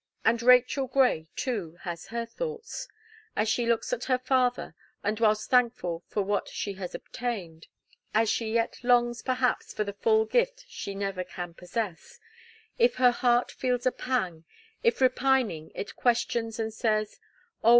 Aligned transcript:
And 0.25 0.41
Rachel 0.41 0.87
Gray, 0.87 1.27
too, 1.35 1.77
has 1.81 2.07
her 2.07 2.25
thoughts. 2.25 2.87
As 3.35 3.47
she 3.47 3.67
looks 3.67 3.93
at 3.93 4.05
her 4.05 4.17
father, 4.17 4.73
and 5.03 5.19
whilst 5.19 5.51
thankful 5.51 6.03
for 6.07 6.23
what 6.23 6.47
she 6.47 6.73
has 6.73 6.95
obtained, 6.95 7.67
as 8.11 8.27
she 8.27 8.51
yet 8.53 8.83
longs, 8.83 9.21
perhaps, 9.21 9.71
for 9.71 9.83
the 9.83 9.93
full 9.93 10.25
gift 10.25 10.65
she 10.67 10.95
never 10.95 11.23
can 11.23 11.53
possess; 11.53 12.19
if 12.79 12.95
her 12.95 13.11
heart 13.11 13.51
feels 13.51 13.85
a 13.85 13.91
pang, 13.91 14.43
if 14.81 15.01
repining 15.01 15.71
it 15.75 15.95
questions 15.95 16.57
and 16.57 16.73
says: 16.73 17.19
"Oh! 17.63 17.69